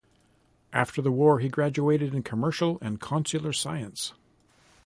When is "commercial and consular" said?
2.23-3.53